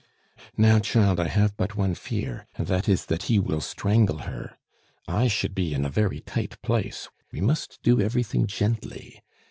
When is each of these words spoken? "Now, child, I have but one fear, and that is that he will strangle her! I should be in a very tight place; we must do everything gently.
"Now, 0.57 0.79
child, 0.79 1.19
I 1.19 1.27
have 1.27 1.55
but 1.55 1.75
one 1.75 1.93
fear, 1.93 2.47
and 2.55 2.65
that 2.65 2.89
is 2.89 3.05
that 3.05 3.25
he 3.29 3.37
will 3.37 3.61
strangle 3.61 4.23
her! 4.25 4.57
I 5.07 5.27
should 5.27 5.53
be 5.53 5.75
in 5.75 5.85
a 5.85 5.91
very 5.91 6.21
tight 6.21 6.59
place; 6.63 7.07
we 7.31 7.39
must 7.39 7.77
do 7.83 8.01
everything 8.01 8.47
gently. 8.47 9.21